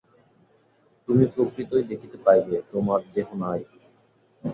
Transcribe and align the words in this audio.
তুমি 1.07 1.25
প্রকৃতই 1.33 1.83
দেখিতে 1.91 2.17
পাইবে, 2.25 2.55
তোমার 2.71 2.99
দেহ 3.13 3.27
নাই। 3.43 3.61